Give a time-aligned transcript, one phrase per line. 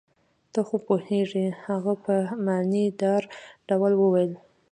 [0.53, 1.45] ته خو پوهېږې.
[1.65, 2.15] هغه په
[2.45, 3.23] معنی دار
[3.67, 4.31] ډول وویل.